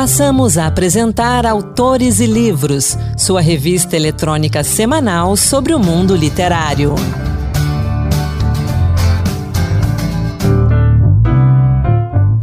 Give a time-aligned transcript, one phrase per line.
[0.00, 6.94] Passamos a apresentar Autores e Livros, sua revista eletrônica semanal sobre o mundo literário.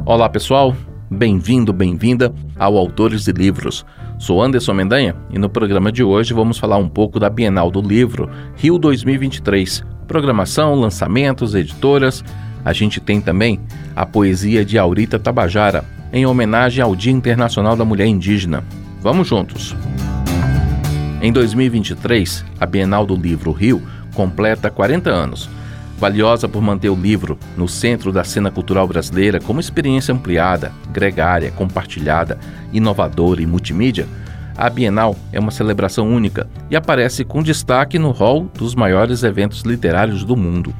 [0.06, 0.76] Olá pessoal,
[1.10, 3.84] bem-vindo, bem-vinda ao Autores e Livros.
[4.20, 7.82] Sou Anderson Mendanha e no programa de hoje vamos falar um pouco da Bienal do
[7.82, 9.84] Livro Rio 2023.
[10.08, 12.24] Programação, lançamentos, editoras.
[12.64, 13.60] A gente tem também
[13.96, 18.64] a poesia de Aurita Tabajara, em homenagem ao Dia Internacional da Mulher Indígena.
[19.02, 19.76] Vamos juntos!
[21.22, 23.82] Em 2023, a Bienal do Livro Rio
[24.14, 25.50] completa 40 anos.
[25.98, 31.52] Valiosa por manter o livro no centro da cena cultural brasileira como experiência ampliada, gregária,
[31.52, 32.38] compartilhada,
[32.72, 34.08] inovadora e multimídia,
[34.58, 39.62] a Bienal é uma celebração única e aparece com destaque no hall dos maiores eventos
[39.62, 40.74] literários do mundo.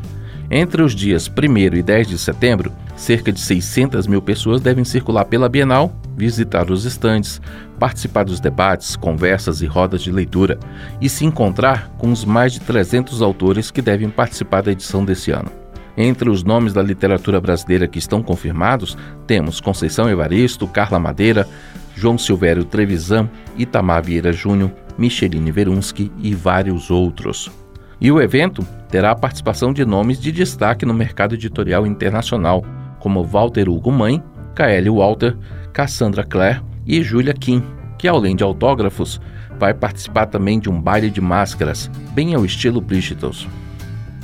[0.50, 5.26] Entre os dias 1 e 10 de setembro, cerca de 600 mil pessoas devem circular
[5.26, 7.42] pela Bienal, visitar os estandes,
[7.78, 10.58] participar dos debates, conversas e rodas de leitura
[11.02, 15.32] e se encontrar com os mais de 300 autores que devem participar da edição desse
[15.32, 15.52] ano.
[15.98, 21.46] Entre os nomes da literatura brasileira que estão confirmados, temos Conceição Evaristo, Carla Madeira,
[21.94, 27.52] João Silvério Trevisan, Itamar Vieira Júnior, Micheline Verunski e vários outros.
[28.00, 32.64] E o evento terá a participação de nomes de destaque no mercado editorial internacional,
[33.00, 35.36] como Walter Hugo Mãe, Kaeli Walter,
[35.74, 37.64] Cassandra Clare e Julia Kim,
[37.98, 39.20] que além de autógrafos,
[39.60, 43.48] vai participar também de um baile de máscaras, bem ao estilo Bridgetos.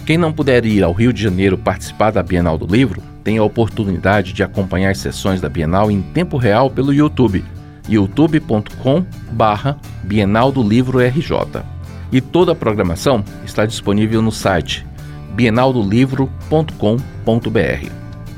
[0.05, 3.44] Quem não puder ir ao Rio de Janeiro participar da Bienal do Livro, tem a
[3.44, 7.44] oportunidade de acompanhar as sessões da Bienal em tempo real pelo YouTube,
[7.88, 11.72] youtube.com/barra Bienal do Livro RJ.
[12.14, 14.86] E toda a programação está disponível no site
[15.31, 17.92] bienaldolivro.com.br.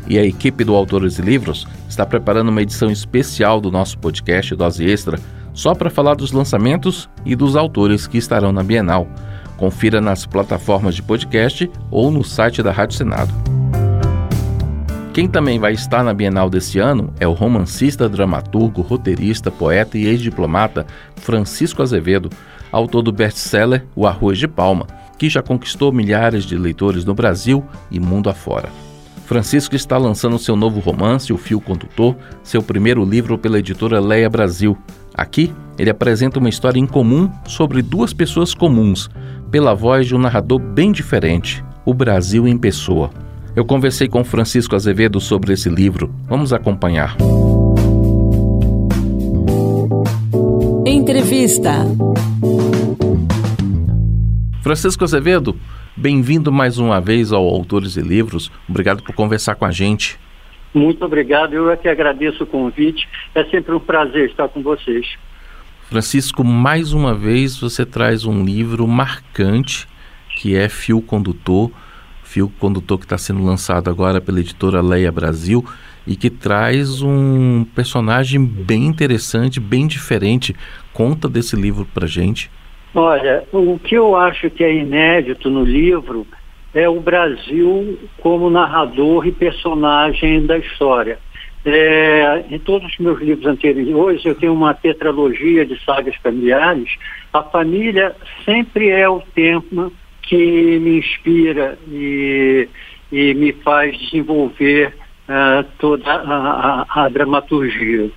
[0.08, 4.56] E a equipe do Autores e Livros está preparando uma edição especial do nosso podcast
[4.56, 5.20] Dose Extra
[5.54, 9.10] só para falar dos lançamentos e dos autores que estarão na Bienal.
[9.58, 13.34] Confira nas plataformas de podcast ou no site da Rádio Senado.
[15.16, 20.06] Quem também vai estar na Bienal desse ano é o romancista, dramaturgo, roteirista, poeta e
[20.06, 20.86] ex-diplomata
[21.16, 22.30] Francisco Azevedo,
[22.76, 24.86] autor do best-seller O Arroz de Palma,
[25.18, 28.70] que já conquistou milhares de leitores no Brasil e mundo afora.
[29.26, 34.30] Francisco está lançando seu novo romance, O Fio Condutor, seu primeiro livro pela editora Leia
[34.30, 34.78] Brasil.
[35.16, 39.10] Aqui, ele apresenta uma história incomum sobre duas pessoas comuns,
[39.50, 43.10] pela voz de um narrador bem diferente, o Brasil em pessoa.
[43.56, 46.14] Eu conversei com Francisco Azevedo sobre esse livro.
[46.28, 47.16] Vamos acompanhar.
[50.88, 51.72] Entrevista.
[54.62, 55.58] Francisco Azevedo,
[55.98, 58.52] bem-vindo mais uma vez ao Autores e Livros.
[58.70, 60.20] Obrigado por conversar com a gente.
[60.76, 63.10] Muito obrigado, eu é que agradeço o convite.
[63.34, 65.08] É sempre um prazer estar com vocês.
[65.90, 69.88] Francisco, mais uma vez você traz um livro marcante
[70.38, 71.72] que é Fio Condutor,
[72.24, 75.66] Fio Condutor que está sendo lançado agora pela editora Leia Brasil
[76.08, 80.56] e que traz um personagem bem interessante, bem diferente.
[80.94, 82.50] Conta desse livro para gente.
[82.94, 86.26] Olha, o que eu acho que é inédito no livro
[86.74, 91.18] é o Brasil como narrador e personagem da história.
[91.66, 96.90] É, em todos os meus livros anteriores, eu tenho uma tetralogia de sagas familiares.
[97.34, 99.92] A família sempre é o tema
[100.22, 102.70] que me inspira e,
[103.12, 104.94] e me faz desenvolver
[105.30, 108.10] uh, toda a, a, a dramaturgia.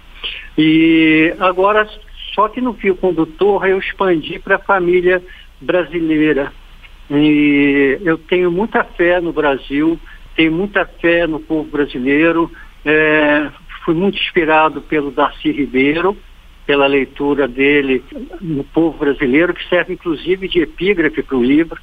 [0.57, 1.89] E agora
[2.35, 5.21] só que no fio condutor eu expandi para a família
[5.61, 6.53] brasileira.
[7.11, 9.99] E eu tenho muita fé no Brasil,
[10.37, 12.51] tenho muita fé no povo brasileiro.
[12.85, 13.51] É,
[13.85, 16.17] fui muito inspirado pelo Darcy Ribeiro,
[16.65, 18.05] pela leitura dele
[18.41, 21.81] no povo brasileiro, que serve inclusive de epígrafe para o livro.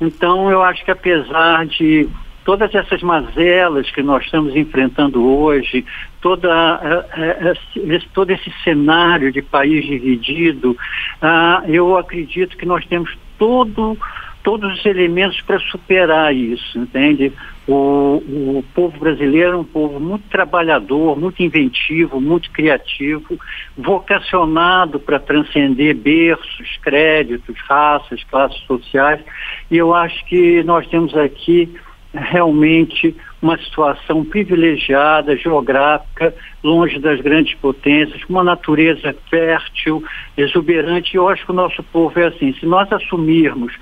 [0.00, 2.08] Então, eu acho que apesar de
[2.48, 5.84] todas essas mazelas que nós estamos enfrentando hoje,
[6.22, 6.48] toda,
[6.80, 13.98] uh, esse, todo esse cenário de país dividido, uh, eu acredito que nós temos todo,
[14.42, 17.34] todos os elementos para superar isso, entende?
[17.66, 23.38] O, o povo brasileiro é um povo muito trabalhador, muito inventivo, muito criativo,
[23.76, 29.20] vocacionado para transcender berços, créditos, raças, classes sociais.
[29.70, 31.70] E eu acho que nós temos aqui
[32.18, 40.02] realmente uma situação privilegiada, geográfica, longe das grandes potências, uma natureza fértil,
[40.36, 41.14] exuberante.
[41.14, 42.52] E eu acho que o nosso povo é assim.
[42.54, 43.72] Se nós assumirmos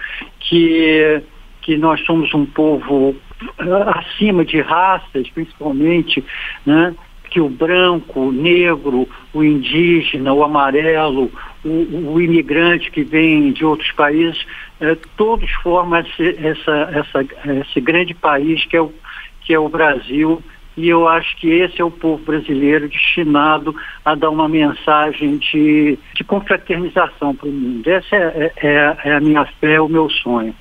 [0.40, 1.22] que,
[1.62, 3.16] que nós somos um povo
[3.58, 6.22] eh, acima de raças, principalmente,
[6.64, 6.94] né?
[7.30, 11.30] que o branco, o negro, o indígena, o amarelo,
[11.64, 14.46] o, o imigrante que vem de outros países,
[14.80, 17.26] eh, todos formam esse, essa, essa,
[17.60, 18.92] esse grande país que é, o,
[19.40, 20.42] que é o Brasil.
[20.76, 23.74] E eu acho que esse é o povo brasileiro destinado
[24.04, 27.88] a dar uma mensagem de, de confraternização para o mundo.
[27.88, 30.54] Essa é, é, é a minha fé, o meu sonho.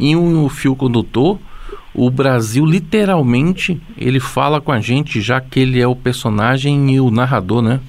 [0.00, 1.38] Em um fio condutor,
[1.94, 7.00] o Brasil literalmente ele fala com a gente, já que ele é o personagem e
[7.00, 7.80] o narrador, né?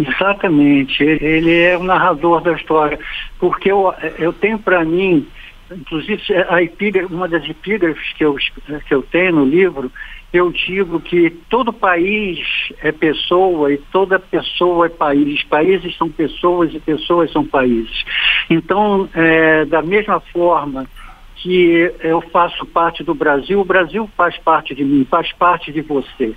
[0.00, 2.98] Exatamente, ele é o narrador da história,
[3.38, 5.26] porque eu, eu tenho para mim,
[5.70, 9.90] inclusive a epígrafe, uma das epígrafes que eu, que eu tenho no livro,
[10.32, 12.38] eu digo que todo país
[12.80, 15.42] é pessoa e toda pessoa é país.
[15.42, 18.04] Países são pessoas e pessoas são países.
[18.48, 20.86] Então, é, da mesma forma
[21.42, 25.80] que eu faço parte do Brasil, o Brasil faz parte de mim, faz parte de
[25.80, 26.34] você.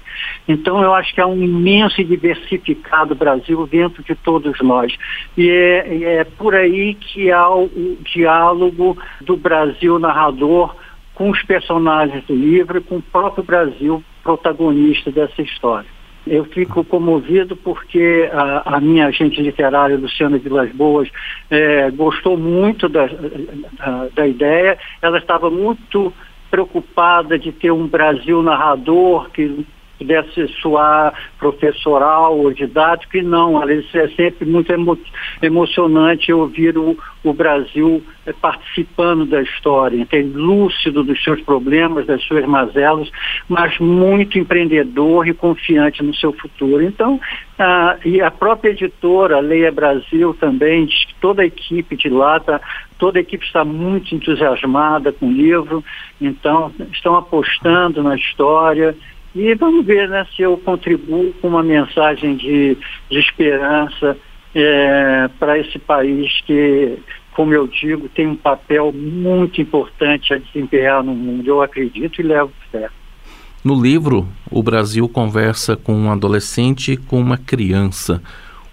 [0.48, 4.96] Então eu acho que há um imenso e diversificado Brasil dentro de todos nós.
[5.38, 10.76] E é, é por aí que há o, o diálogo do Brasil narrador
[11.14, 15.90] com os personagens do livro e com o próprio Brasil protagonista dessa história.
[16.26, 21.10] Eu fico comovido porque a, a minha agente literária, Luciana Vilas Boas,
[21.50, 24.78] é, gostou muito da, da, da ideia.
[25.02, 26.14] Ela estava muito
[26.50, 29.66] preocupada de ter um Brasil narrador que
[29.98, 34.98] pudesse soar professoral ou didático, e não, é sempre muito emo
[35.42, 42.22] emocionante ouvir o, o Brasil eh, participando da história, tem lúcido dos seus problemas, das
[42.24, 43.10] suas mazelas,
[43.48, 46.82] mas muito empreendedor e confiante no seu futuro.
[46.84, 47.20] Então,
[47.58, 52.40] ah, e a própria editora, Leia Brasil, também, diz que toda a equipe de lá,
[52.40, 52.60] tá,
[52.98, 55.84] toda a equipe está muito entusiasmada com o livro,
[56.20, 58.96] então estão apostando na história,
[59.36, 62.78] e vamos ver né, se eu contribuo com uma mensagem de,
[63.10, 64.18] de esperança
[64.54, 67.00] é, para esse país que,
[67.34, 71.48] como eu digo, tem um papel muito importante a desempenhar no mundo.
[71.48, 72.90] Eu acredito e levo fé.
[73.64, 78.22] No livro, o Brasil conversa com um adolescente e com uma criança.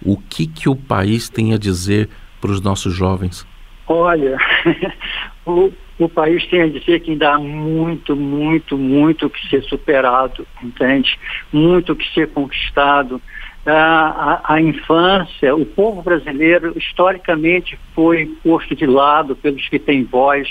[0.03, 2.09] O que, que o país tem a dizer
[2.39, 3.47] para os nossos jovens?
[3.87, 4.37] Olha,
[5.45, 5.71] o,
[6.05, 11.17] o país tem a dizer que ainda há muito, muito, muito que ser superado, entende?
[11.51, 13.21] Muito que ser conquistado.
[13.63, 20.03] A, a, a, infância, o povo brasileiro historicamente foi posto de lado pelos que têm
[20.03, 20.47] voz,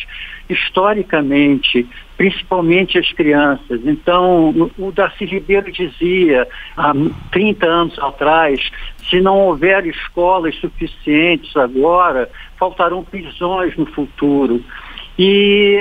[0.48, 3.80] historicamente, principalmente as crianças.
[3.84, 6.46] Então, o, o Darcy Ribeiro dizia,
[6.76, 6.92] há
[7.32, 8.70] 30 anos atrás,
[9.08, 14.62] se não houver escolas suficientes agora, faltarão prisões no futuro.
[15.22, 15.78] E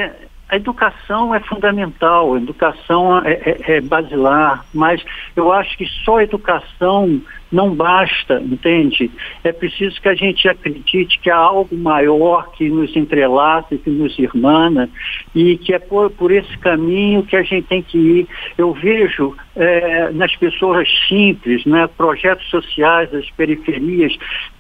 [0.50, 5.02] a educação é fundamental, a educação é, é, é, basilar, mas
[5.34, 9.10] eu acho que só a educação não basta, entende?
[9.46, 14.20] É preciso que a gente acredite que há algo maior que nos entrelaça, que nos
[14.20, 14.90] irmana,
[15.34, 18.28] e que é por, por esse caminho que a gente tem que ir.
[18.58, 24.18] Eu vejo é, nas pessoas simples, né, projetos sociais das periferias,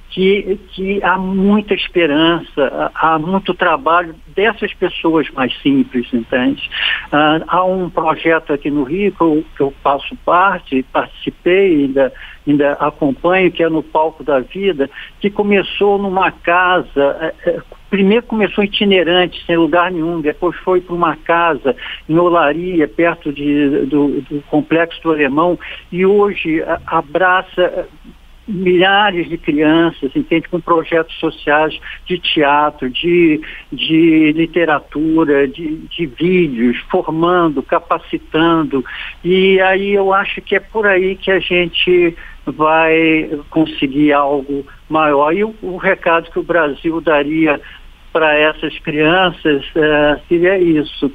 [0.10, 6.70] que, que há muita esperança, há muito trabalho dessas pessoas mais simples, entende?
[7.08, 12.12] Uh, há um projeto aqui no Rio que eu, que eu faço parte, participei, ainda,
[12.48, 18.26] ainda acompanho, que é no Palco da Vida, que começou numa casa, é, é, primeiro
[18.26, 21.76] começou itinerante, sem lugar nenhum, depois foi para uma casa
[22.08, 25.58] em Olaria, perto de, do, do Complexo do Alemão,
[25.92, 27.88] e hoje abraça
[28.50, 33.40] milhares de crianças, entende, com projetos sociais de teatro, de,
[33.72, 38.84] de literatura, de, de vídeos, formando, capacitando.
[39.24, 42.16] E aí eu acho que é por aí que a gente
[42.46, 45.32] vai conseguir algo maior.
[45.34, 47.62] E o, o recado que o Brasil daria
[48.12, 51.12] para essas crianças é, seria isso.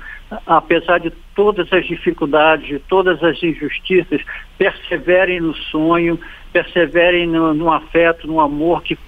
[0.46, 4.20] Apesar de todas as dificuldades, de todas as injustiças,
[4.58, 6.18] perseverem no sonho,
[6.52, 8.98] perseverem no, no afeto, no amor, que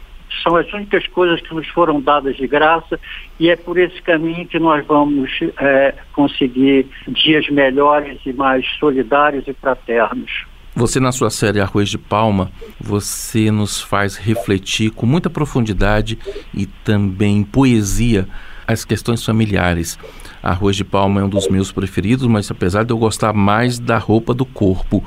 [0.43, 2.99] são as únicas coisas que nos foram dadas de graça
[3.39, 9.47] e é por esse caminho que nós vamos é, conseguir dias melhores e mais solidários
[9.47, 10.45] e fraternos.
[10.75, 16.19] Você, na sua série Arroz de Palma, você nos faz refletir com muita profundidade
[16.53, 18.29] e também poesia
[18.67, 19.99] as questões familiares.
[20.43, 23.99] Arroz de palma é um dos meus preferidos, mas apesar de eu gostar mais da
[23.99, 25.05] roupa do corpo.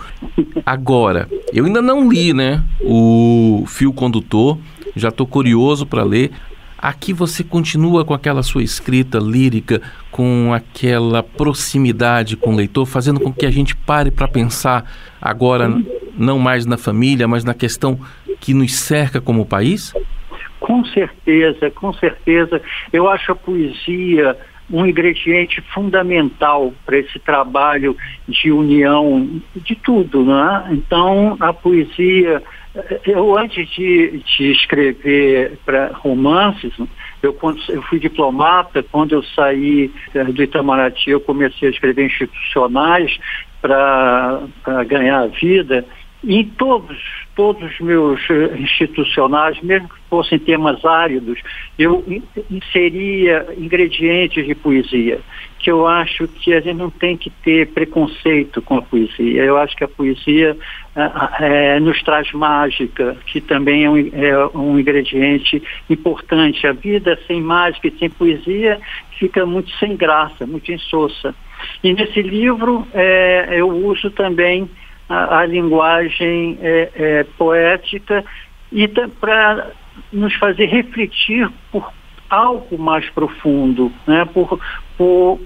[0.66, 4.58] Agora, eu ainda não li, né, o fio condutor,
[4.96, 6.32] já estou curioso para ler.
[6.78, 13.20] Aqui você continua com aquela sua escrita lírica, com aquela proximidade com o leitor, fazendo
[13.20, 14.90] com que a gente pare para pensar
[15.22, 15.70] agora
[16.18, 18.00] não mais na família, mas na questão
[18.40, 19.94] que nos cerca como país?
[20.60, 22.62] Com certeza, com certeza.
[22.92, 24.38] Eu acho a poesia
[24.72, 27.98] um ingrediente fundamental para esse trabalho
[28.28, 30.70] de união de tudo, né?
[30.72, 32.44] Então, a poesia,
[33.06, 36.72] eu antes de, de escrever para romances,
[37.22, 37.36] eu,
[37.70, 43.18] eu fui diplomata, quando eu saí eh, do Itamaraty, eu comecei a escrever institucionais
[43.62, 44.42] para
[44.88, 45.84] ganhar a vida.
[46.24, 46.98] E em todos,
[47.40, 51.40] todos os meus eh, institucionais, mesmo que fossem temas áridos,
[51.78, 52.04] eu
[52.52, 55.22] inseria ingredientes de poesia,
[55.58, 59.42] que eu acho que a gente não tem que ter preconceito com a poesia.
[59.42, 60.58] Eu acho que a poesia
[61.40, 66.68] é, nos traz mágica, que também é um, é um ingrediente importante.
[66.68, 68.82] A vida sem mágica e sem poesia
[69.18, 71.34] fica muito sem graça, muito insossa.
[71.82, 74.70] E nesse livro é, eu uso também
[75.10, 78.24] a, a linguagem é, é, poética
[78.72, 78.88] e
[79.20, 79.72] para
[80.14, 81.92] nos fazer refletir por
[82.30, 84.24] algo mais profundo, né?
[84.32, 84.60] por,
[84.96, 85.40] por,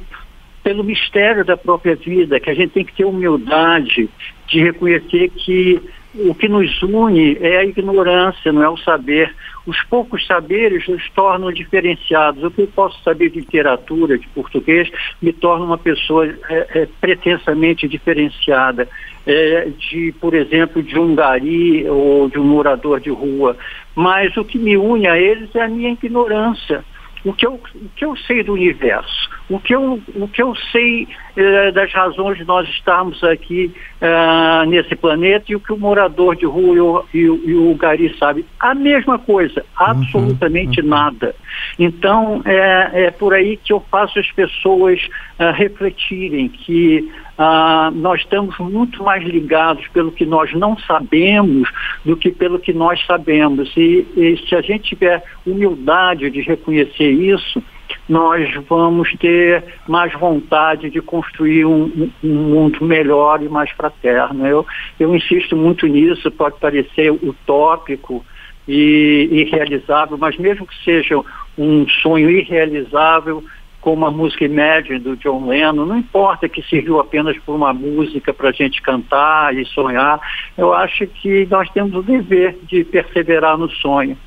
[0.61, 4.09] pelo mistério da própria vida, que a gente tem que ter humildade
[4.47, 5.81] de reconhecer que
[6.15, 9.33] o que nos une é a ignorância, não é o saber.
[9.65, 12.43] Os poucos saberes nos tornam diferenciados.
[12.43, 14.91] O que eu posso saber de literatura, de português,
[15.21, 18.87] me torna uma pessoa é, é, pretensamente diferenciada.
[19.25, 23.55] É, de, por exemplo, de um gari ou de um morador de rua.
[23.95, 26.83] Mas o que me une a eles é a minha ignorância
[27.25, 30.53] o que eu, o que eu sei do universo, o que eu, o que eu
[30.71, 35.77] sei eh, das razões de nós estarmos aqui eh, nesse planeta e o que o
[35.77, 38.45] morador de rua e o, e, o Gari sabe.
[38.59, 40.89] A mesma coisa, uhum, absolutamente uhum, uhum.
[40.89, 41.35] nada.
[41.79, 44.99] Então, é, é por aí que eu faço as pessoas
[45.39, 51.69] eh, refletirem que ah, nós estamos muito mais ligados pelo que nós não sabemos
[52.05, 53.71] do que pelo que nós sabemos.
[53.75, 57.61] E, e se a gente tiver humildade de reconhecer isso,
[58.07, 64.45] nós vamos ter mais vontade de construir um, um, mundo melhor e mais fraterno.
[64.45, 64.65] Eu,
[64.99, 68.23] eu insisto muito nisso, pode parecer utópico
[68.67, 71.19] e irrealizável, mas mesmo que seja
[71.57, 73.43] um sonho irrealizável,
[73.83, 78.33] como a música Imagine do John Lennon, não importa que serviu apenas por uma música
[78.33, 80.21] para a gente cantar e sonhar,
[80.57, 84.17] eu acho que nós temos o dever de perseverar no sonho.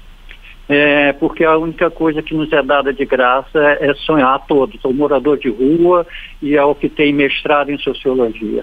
[0.68, 4.84] É, porque a única coisa que nos é dada de graça é sonhar a todos,
[4.84, 6.06] o morador de rua
[6.42, 8.62] e ao que tem mestrado em sociologia.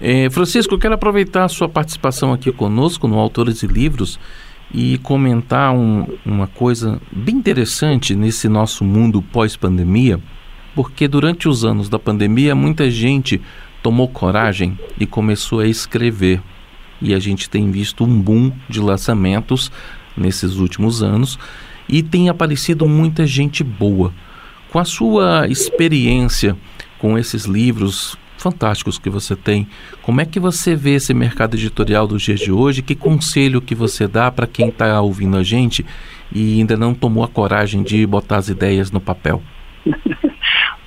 [0.00, 4.18] É, Francisco, eu quero aproveitar a sua participação aqui conosco no Autores e Livros
[4.74, 10.18] e comentar um, uma coisa bem interessante nesse nosso mundo pós-pandemia,
[10.74, 13.40] porque durante os anos da pandemia muita gente
[13.80, 16.42] tomou coragem e começou a escrever.
[17.00, 19.70] E a gente tem visto um boom de lançamentos
[20.16, 21.38] nesses últimos anos
[21.88, 24.12] e tem aparecido muita gente boa.
[24.72, 26.56] Com a sua experiência
[26.98, 29.66] com esses livros fantásticos que você tem.
[30.02, 32.82] Como é que você vê esse mercado editorial dos dias de hoje?
[32.82, 35.84] Que conselho que você dá para quem está ouvindo a gente
[36.32, 39.42] e ainda não tomou a coragem de botar as ideias no papel?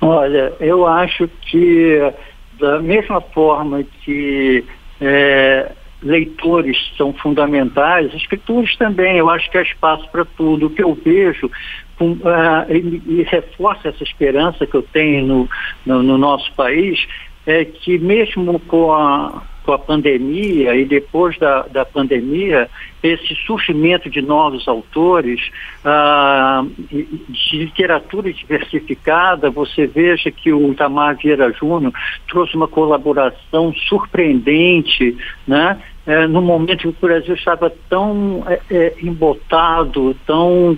[0.00, 2.12] Olha, eu acho que
[2.58, 4.64] da mesma forma que
[5.00, 10.66] é, leitores são fundamentais, escritores também, eu acho que há espaço para tudo.
[10.66, 11.50] O que eu vejo
[11.98, 15.48] com, uh, e, e, reforça essa esperança que eu tenho no,
[15.84, 17.06] no, no nosso país,
[17.48, 22.68] é que mesmo com a, com a pandemia e depois da, da pandemia,
[23.02, 25.40] esse surgimento de novos autores,
[25.82, 31.94] ah, de literatura diversificada, você veja que o Itamar Vieira Júnior
[32.28, 35.80] trouxe uma colaboração surpreendente, né?
[36.08, 40.74] É, no momento que o Brasil estava tão é, é, embotado, tão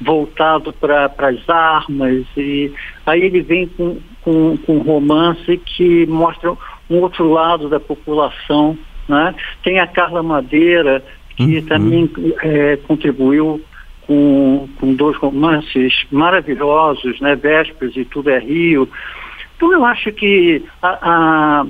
[0.00, 2.72] voltado para as armas, e
[3.04, 6.50] aí ele vem com, com, com um romance que mostra
[6.88, 8.78] um outro lado da população.
[9.06, 9.34] Né?
[9.62, 11.04] Tem a Carla Madeira,
[11.36, 11.66] que uhum.
[11.66, 12.10] também
[12.42, 13.60] é, contribuiu
[14.06, 17.34] com, com dois romances maravilhosos, né?
[17.36, 18.88] Vésperas e Tudo é Rio.
[19.56, 21.66] Então eu acho que a, a,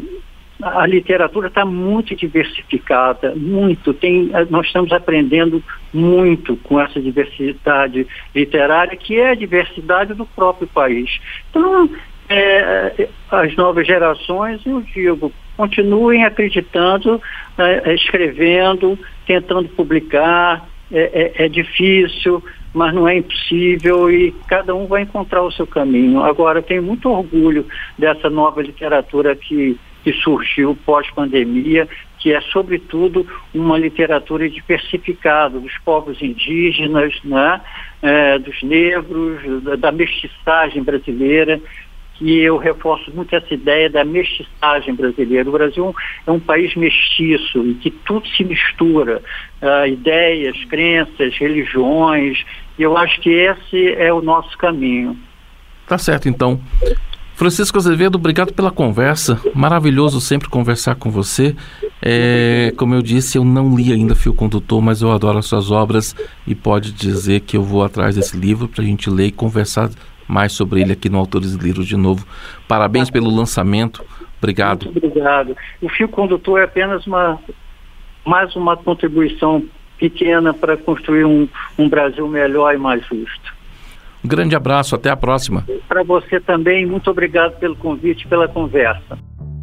[0.62, 3.92] a literatura está muito diversificada, muito.
[3.92, 10.68] Tem, nós estamos aprendendo muito com essa diversidade literária, que é a diversidade do próprio
[10.68, 11.20] país.
[11.50, 11.90] Então,
[12.28, 17.20] é, as novas gerações, eu digo, continuem acreditando,
[17.58, 20.68] é, escrevendo, tentando publicar.
[20.92, 25.66] É, é, é, difícil, mas não é impossível e cada um vai encontrar o seu
[25.66, 26.22] caminho.
[26.22, 27.66] Agora, tenho muito orgulho
[27.98, 36.20] dessa nova literatura que, que surgiu pós-pandemia, que é, sobretudo, uma literatura diversificada dos povos
[36.22, 37.60] indígenas, né,
[38.02, 41.60] é, dos negros, da, da mestiçagem brasileira,
[42.14, 45.48] que eu reforço muito essa ideia da mestiçagem brasileira.
[45.48, 45.94] O Brasil
[46.26, 49.20] é um país mestiço, em que tudo se mistura,
[49.60, 52.44] uh, ideias, crenças, religiões,
[52.78, 55.18] e eu acho que esse é o nosso caminho.
[55.88, 56.60] Tá certo, então.
[57.34, 59.40] Francisco Azevedo, obrigado pela conversa.
[59.54, 61.54] Maravilhoso sempre conversar com você.
[62.00, 65.70] É, como eu disse, eu não li ainda Fio Condutor, mas eu adoro as suas
[65.70, 66.14] obras
[66.46, 69.90] e pode dizer que eu vou atrás desse livro para a gente ler e conversar
[70.28, 72.26] mais sobre ele aqui no Autores Livros de novo.
[72.68, 74.04] Parabéns pelo lançamento.
[74.38, 74.84] Obrigado.
[74.84, 75.56] Muito obrigado.
[75.82, 77.40] O Fio Condutor é apenas uma
[78.24, 79.62] mais uma contribuição
[79.98, 81.48] pequena para construir um,
[81.78, 83.53] um Brasil melhor e mais justo.
[84.24, 85.66] Um grande abraço, até a próxima.
[85.86, 89.18] Para você também, muito obrigado pelo convite pela conversa.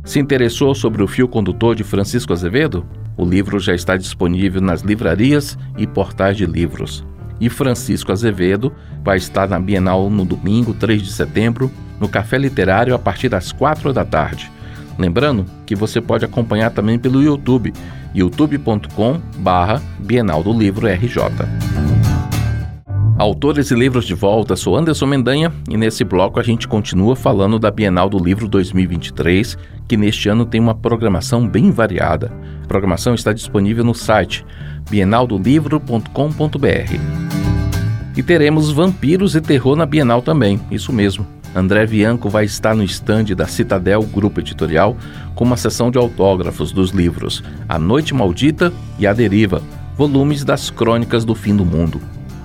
[0.06, 2.86] Se interessou sobre o fio condutor de Francisco Azevedo?
[3.18, 7.06] O livro já está disponível nas livrarias e portais de livros.
[7.40, 8.72] E Francisco Azevedo
[9.04, 13.52] vai estar na Bienal no domingo, 3 de setembro, no Café Literário a partir das
[13.52, 14.52] 4 da tarde.
[14.98, 17.74] Lembrando que você pode acompanhar também pelo YouTube,
[18.14, 21.71] youtube.com/barra Bienal do Livro RJ.
[23.22, 27.60] Autores e livros de volta, sou Anderson Mendanha e nesse bloco a gente continua falando
[27.60, 32.34] da Bienal do Livro 2023, que neste ano tem uma programação bem variada.
[32.64, 34.44] A programação está disponível no site
[34.90, 36.96] bienaldolivro.com.br.
[38.18, 41.24] E teremos vampiros e terror na Bienal também, isso mesmo.
[41.56, 44.98] André Bianco vai estar no estande da Citadel Grupo Editorial
[45.36, 49.62] com uma sessão de autógrafos dos livros A Noite Maldita e A Deriva,
[49.96, 52.02] volumes das Crônicas do Fim do Mundo.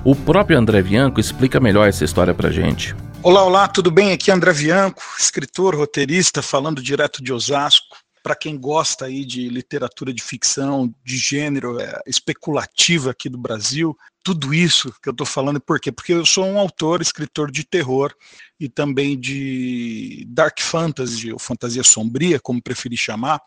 [0.07, 2.95] O próprio André Bianco explica melhor essa história pra gente.
[3.25, 4.13] Olá, olá, tudo bem?
[4.13, 7.97] Aqui é André Bianco, escritor, roteirista, falando direto de Osasco.
[8.23, 13.97] Para quem gosta aí de literatura de ficção, de gênero é, especulativa aqui do Brasil,
[14.23, 15.91] tudo isso que eu estou falando, por quê?
[15.91, 18.15] Porque eu sou um autor, escritor de terror
[18.61, 23.41] e também de dark fantasy, ou fantasia sombria, como preferi chamar.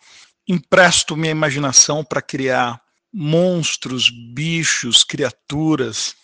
[0.45, 2.82] Empresto minha imaginação para criar
[3.13, 6.19] monstros, bichos, criaturas,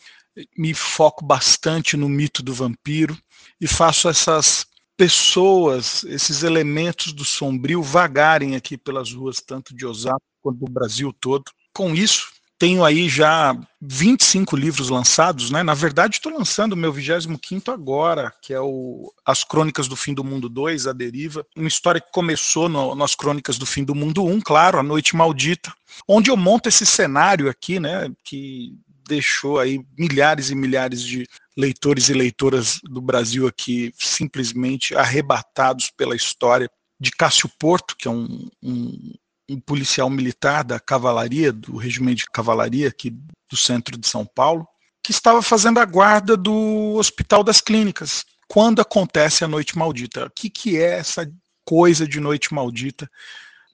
[0.57, 3.17] me foco bastante no mito do vampiro
[3.59, 4.65] e faço essas
[4.97, 11.13] pessoas, esses elementos do sombrio vagarem aqui pelas ruas, tanto de Osasco quanto do Brasil
[11.19, 11.51] todo.
[11.73, 15.61] Com isso, tenho aí já 25 livros lançados, né?
[15.61, 20.13] Na verdade, estou lançando o meu 25 agora, que é o As Crônicas do Fim
[20.13, 21.45] do Mundo 2, A Deriva.
[21.55, 25.15] Uma história que começou no, nas Crônicas do Fim do Mundo 1, claro, A Noite
[25.15, 25.73] Maldita,
[26.07, 28.09] onde eu monto esse cenário aqui, né?
[28.23, 35.89] Que deixou aí milhares e milhares de leitores e leitoras do Brasil aqui simplesmente arrebatados
[35.91, 39.13] pela história de Cássio Porto, que é um, um,
[39.49, 44.67] um policial militar da cavalaria, do regimento de cavalaria aqui do centro de São Paulo,
[45.03, 50.25] que estava fazendo a guarda do Hospital das Clínicas, quando acontece a Noite Maldita.
[50.25, 51.31] O que, que é essa
[51.63, 53.09] coisa de Noite Maldita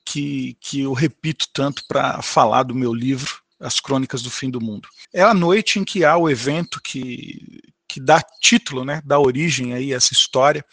[0.05, 4.59] que, que eu repito tanto para falar do meu livro, as Crônicas do Fim do
[4.59, 4.89] Mundo.
[5.13, 9.73] É a noite em que há o evento que, que dá título, né, dá origem
[9.73, 10.65] aí a essa história.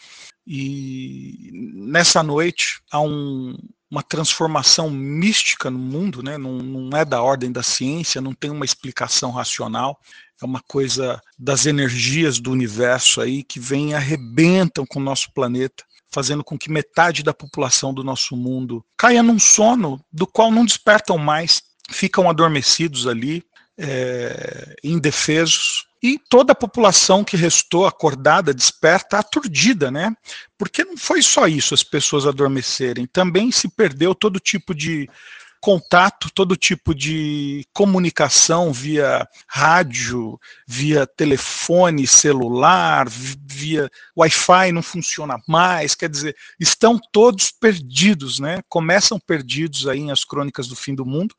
[0.46, 3.54] E nessa noite há um,
[3.90, 6.38] uma transformação mística no mundo, né?
[6.38, 10.00] Não, não, é da ordem da ciência, não tem uma explicação racional,
[10.40, 15.30] é uma coisa das energias do universo aí que vem e arrebentam com o nosso
[15.34, 20.50] planeta, fazendo com que metade da população do nosso mundo caia num sono do qual
[20.50, 23.42] não despertam mais ficam adormecidos ali,
[23.76, 30.14] é, indefesos, e toda a população que restou acordada, desperta, aturdida, né?
[30.56, 35.08] Porque não foi só isso as pessoas adormecerem, também se perdeu todo tipo de
[35.60, 45.94] contato, todo tipo de comunicação via rádio, via telefone celular, via Wi-Fi não funciona mais,
[45.94, 48.60] quer dizer, estão todos perdidos, né?
[48.68, 51.34] Começam perdidos aí em as crônicas do fim do mundo,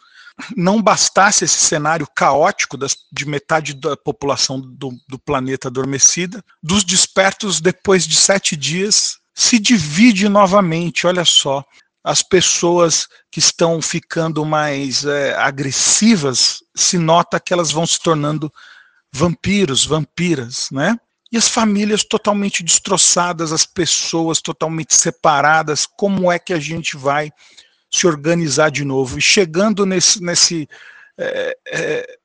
[0.55, 6.83] não bastasse esse cenário caótico das, de metade da população do, do planeta adormecida, dos
[6.83, 11.07] despertos, depois de sete dias, se divide novamente.
[11.07, 11.63] Olha só,
[12.03, 18.51] as pessoas que estão ficando mais é, agressivas, se nota que elas vão se tornando
[19.11, 20.97] vampiros, vampiras, né?
[21.31, 27.31] E as famílias totalmente destroçadas, as pessoas totalmente separadas, como é que a gente vai
[27.91, 29.19] se organizar de novo.
[29.19, 30.67] E chegando nesse, nesse,
[31.17, 32.17] é, é,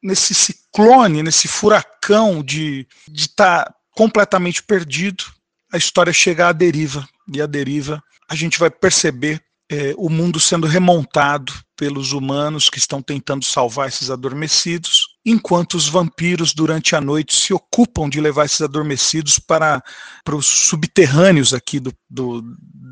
[0.00, 5.24] nesse ciclone, nesse furacão de estar tá completamente perdido,
[5.72, 7.08] a história chega à deriva.
[7.32, 12.78] E a deriva, a gente vai perceber é, o mundo sendo remontado pelos humanos que
[12.78, 18.46] estão tentando salvar esses adormecidos, enquanto os vampiros, durante a noite, se ocupam de levar
[18.46, 19.82] esses adormecidos para,
[20.24, 22.42] para os subterrâneos aqui do, do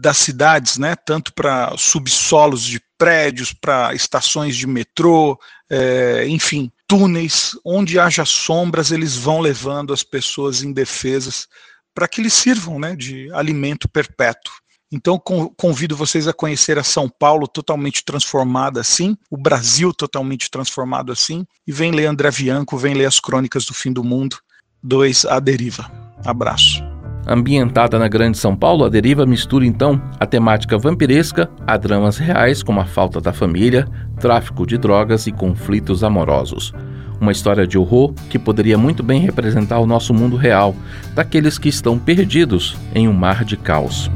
[0.00, 0.94] das cidades, né?
[0.94, 5.38] tanto para subsolos de prédios, para estações de metrô,
[5.70, 11.48] é, enfim, túneis, onde haja sombras, eles vão levando as pessoas indefesas
[11.94, 14.53] para que eles sirvam né, de alimento perpétuo.
[14.92, 15.22] Então,
[15.57, 21.46] convido vocês a conhecer a São Paulo totalmente transformada assim, o Brasil totalmente transformado assim,
[21.64, 24.37] e vem ler André Bianco, vem ler as Crônicas do Fim do Mundo,
[24.83, 25.88] 2 A Deriva.
[26.24, 26.83] Abraço.
[27.24, 32.61] Ambientada na Grande São Paulo, a deriva mistura então a temática vampiresca a dramas reais
[32.61, 33.87] como a falta da família,
[34.18, 36.72] tráfico de drogas e conflitos amorosos.
[37.20, 40.74] Uma história de horror que poderia muito bem representar o nosso mundo real,
[41.14, 44.11] daqueles que estão perdidos em um mar de caos.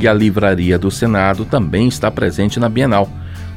[0.00, 3.06] E a Livraria do Senado também está presente na Bienal.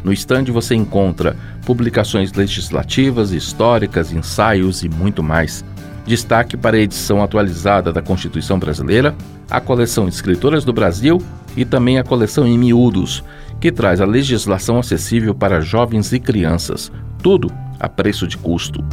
[0.04, 5.64] No estande você encontra publicações legislativas, históricas, ensaios e muito mais.
[6.06, 9.16] Destaque para a edição atualizada da Constituição Brasileira,
[9.50, 11.18] a coleção Escritoras do Brasil
[11.56, 13.24] e também a coleção Em Miúdos,
[13.62, 18.84] que traz a legislação acessível para jovens e crianças, tudo a preço de custo.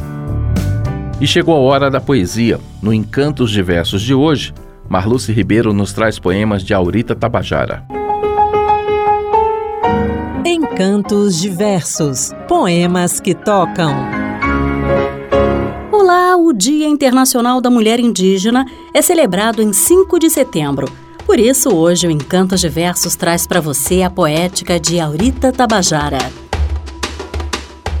[1.19, 2.61] E chegou a hora da poesia.
[2.81, 4.53] No Encantos Diversos de hoje,
[4.91, 7.85] Marluce Ribeiro nos traz poemas de Aurita Tabajara.
[10.45, 13.95] Encantos Diversos Poemas que tocam.
[15.93, 20.91] Olá, o Dia Internacional da Mulher Indígena é celebrado em 5 de setembro.
[21.25, 26.40] Por isso, hoje o Encantos de Versos traz para você a poética de Aurita Tabajara.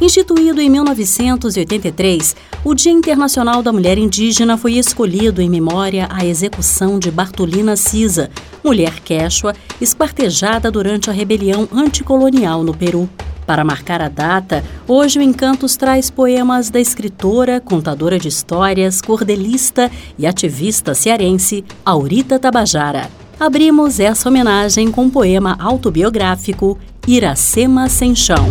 [0.01, 2.35] Instituído em 1983,
[2.65, 8.31] o Dia Internacional da Mulher Indígena foi escolhido em memória à execução de Bartolina Cisa,
[8.63, 13.07] mulher quechua esquartejada durante a rebelião anticolonial no Peru.
[13.45, 19.91] Para marcar a data, hoje o Encantos traz poemas da escritora, contadora de histórias, cordelista
[20.17, 23.07] e ativista cearense Aurita Tabajara.
[23.39, 26.75] Abrimos essa homenagem com o poema autobiográfico
[27.07, 28.49] Iracema Sem Chão.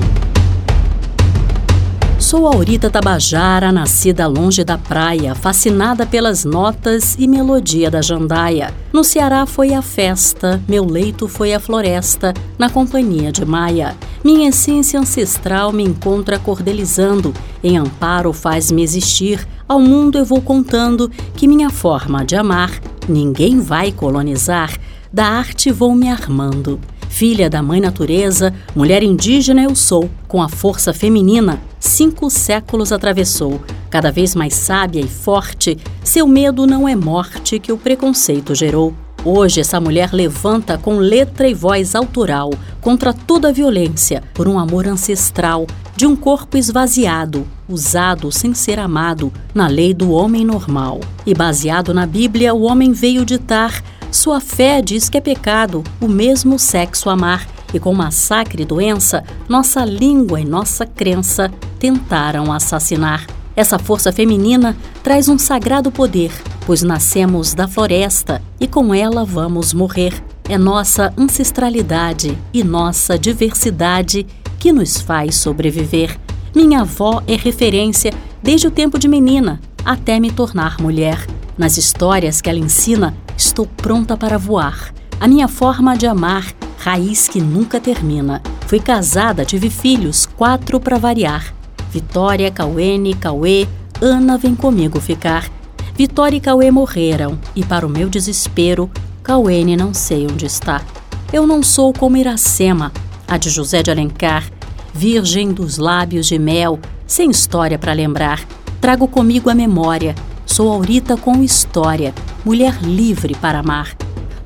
[2.30, 8.72] Sou Aurita Tabajara, nascida longe da praia, fascinada pelas notas e melodia da jandaia.
[8.92, 13.96] No Ceará foi a festa, meu leito foi a floresta, na companhia de Maia.
[14.22, 21.10] Minha essência ancestral me encontra cordelizando, em amparo faz-me existir, ao mundo eu vou contando
[21.34, 22.70] que minha forma de amar
[23.08, 24.78] ninguém vai colonizar,
[25.12, 26.78] da arte vou me armando.
[27.08, 33.60] Filha da mãe natureza, mulher indígena eu sou, com a força feminina, cinco séculos atravessou.
[33.88, 38.94] Cada vez mais sábia e forte, seu medo não é morte que o preconceito gerou.
[39.24, 44.58] Hoje, essa mulher levanta com letra e voz autoral contra toda a violência, por um
[44.58, 45.66] amor ancestral,
[45.96, 51.00] de um corpo esvaziado, usado sem ser amado, na lei do homem normal.
[51.26, 56.08] E baseado na Bíblia, o homem veio ditar sua fé diz que é pecado o
[56.08, 63.26] mesmo sexo amar, e com massacre e doença, nossa língua e nossa crença tentaram assassinar.
[63.56, 66.32] Essa força feminina traz um sagrado poder,
[66.64, 70.14] pois nascemos da floresta e com ela vamos morrer.
[70.48, 74.26] É nossa ancestralidade e nossa diversidade
[74.58, 76.18] que nos faz sobreviver.
[76.54, 81.26] Minha avó é referência desde o tempo de menina até me tornar mulher.
[81.56, 84.92] Nas histórias que ela ensina, estou pronta para voar.
[85.20, 88.42] A minha forma de amar, raiz que nunca termina.
[88.66, 91.54] Fui casada, tive filhos, quatro para variar.
[91.90, 93.68] Vitória, Cauene, Cauê,
[94.00, 95.50] Ana vem comigo ficar.
[95.94, 98.90] Vitória e Cauê morreram, e para o meu desespero,
[99.22, 100.82] Cauene não sei onde está.
[101.30, 102.90] Eu não sou como Iracema,
[103.28, 104.50] a de José de Alencar,
[104.94, 108.40] virgem dos lábios de mel, sem história para lembrar.
[108.80, 110.14] Trago comigo a memória
[110.50, 112.12] Sou Aurita com história,
[112.44, 113.96] mulher livre para amar.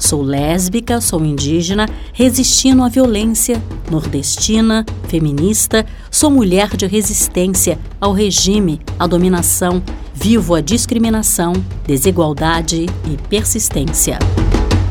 [0.05, 8.83] Sou lésbica, sou indígena, resistindo à violência, nordestina, feminista, sou mulher de resistência ao regime,
[8.99, 11.55] à dominação, vivo a discriminação,
[11.87, 14.19] desigualdade e persistência.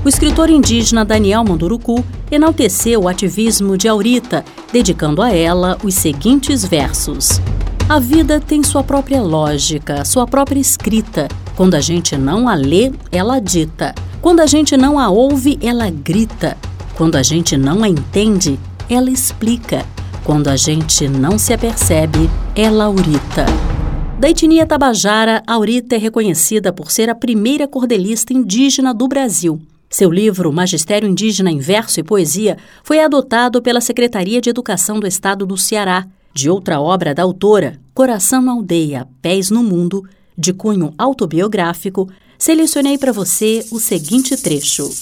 [0.04, 6.66] O escritor indígena Daniel Manduruku enalteceu o ativismo de Aurita, dedicando a ela os seguintes
[6.66, 7.40] versos.
[7.88, 11.28] A vida tem sua própria lógica, sua própria escrita.
[11.56, 13.94] Quando a gente não a lê, ela dita.
[14.24, 16.56] Quando a gente não a ouve, ela grita.
[16.96, 18.58] Quando a gente não a entende,
[18.90, 19.86] ela explica.
[20.24, 23.46] Quando a gente não se apercebe, ela aurita.
[24.18, 29.62] Da etnia Tabajara, Aurita é reconhecida por ser a primeira cordelista indígena do Brasil.
[29.90, 35.06] Seu livro Magistério Indígena em Verso e Poesia foi adotado pela Secretaria de Educação do
[35.06, 36.08] Estado do Ceará.
[36.34, 40.02] De outra obra da autora, Coração na Aldeia, Pés no Mundo,
[40.38, 42.10] de cunho autobiográfico,
[42.44, 44.94] selecionei para você o seguinte trecho.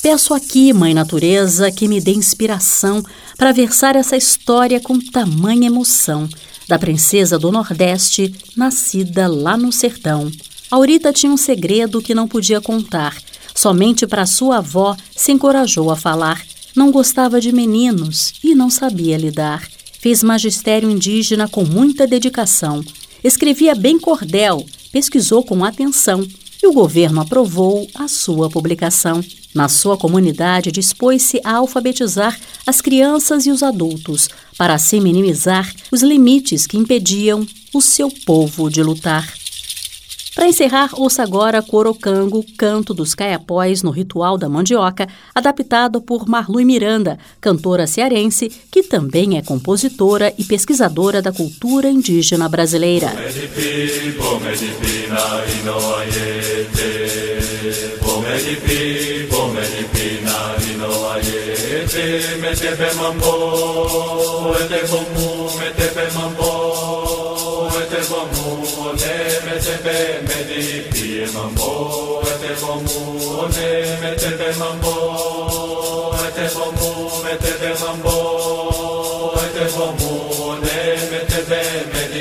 [0.00, 3.04] Peço aqui, Mãe Natureza, que me dê inspiração
[3.36, 6.28] para versar essa história com tamanha emoção
[6.68, 10.30] da princesa do Nordeste, nascida lá no sertão.
[10.70, 13.20] Aurita tinha um segredo que não podia contar.
[13.52, 16.40] Somente para sua avó se encorajou a falar.
[16.76, 19.68] Não gostava de meninos e não sabia lidar.
[19.98, 22.80] Fez magistério indígena com muita dedicação.
[23.24, 26.24] Escrevia bem cordel, pesquisou com atenção
[26.62, 29.24] e o governo aprovou a sua publicação.
[29.52, 36.02] Na sua comunidade, dispôs-se a alfabetizar as crianças e os adultos, para assim minimizar os
[36.02, 39.41] limites que impediam o seu povo de lutar.
[40.34, 46.64] Para encerrar, ouça agora Corocango, Canto dos Caiapós no Ritual da Mandioca, adaptado por Marlui
[46.64, 53.12] Miranda, cantora cearense, que também é compositora e pesquisadora da cultura indígena brasileira.
[68.90, 73.68] Ne me te be me di pie mambo te bomu ne
[74.00, 74.94] me te be mambo
[76.34, 76.90] te bomu
[77.24, 78.16] me te be mambo
[79.54, 80.12] te bomu
[80.64, 80.78] ne
[81.10, 82.11] me te be me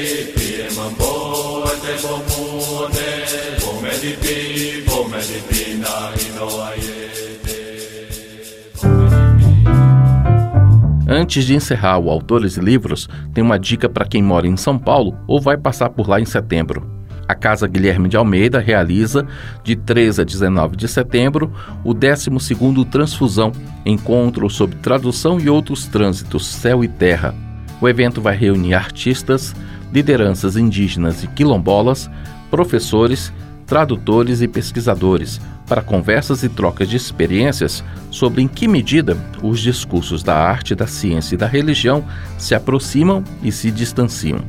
[11.14, 14.80] Antes de encerrar o Autores e Livros, tem uma dica para quem mora em São
[14.80, 16.90] Paulo ou vai passar por lá em setembro.
[17.28, 19.28] A Casa Guilherme de Almeida realiza,
[19.62, 21.52] de 13 a 19 de setembro,
[21.84, 23.52] o 12º Transfusão,
[23.86, 27.36] encontro sobre tradução e outros trânsitos, céu e terra.
[27.82, 29.54] O evento vai reunir artistas,
[29.92, 32.10] lideranças indígenas e quilombolas,
[32.50, 33.34] professores,
[33.68, 35.42] tradutores e pesquisadores
[35.72, 40.86] para conversas e trocas de experiências sobre em que medida os discursos da arte, da
[40.86, 42.04] ciência e da religião
[42.38, 44.40] se aproximam e se distanciam.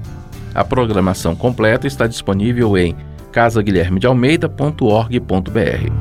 [0.52, 2.96] A programação completa está disponível em
[3.30, 5.92] casaguilhermedealmeida.org.br.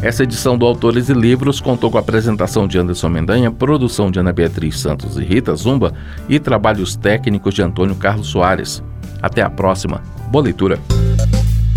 [0.00, 4.20] Essa edição do Autores e Livros contou com a apresentação de Anderson Mendanha, produção de
[4.20, 5.94] Ana Beatriz Santos e Rita Zumba
[6.28, 8.80] e trabalhos técnicos de Antônio Carlos Soares.
[9.20, 10.00] Até a próxima.
[10.30, 10.78] Boa leitura.